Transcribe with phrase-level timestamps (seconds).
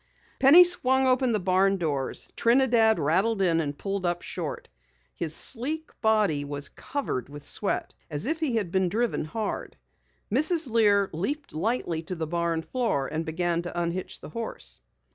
[0.39, 2.33] Penny swung open the barn doors.
[2.35, 4.67] Trinidad rattled in and pulled up short.
[5.13, 9.77] His sleek body was covered with sweat as if he had been driven hard.
[10.31, 10.67] Mrs.
[10.71, 14.79] Lear leaped lightly to the barn floor and began to unhitch the horse.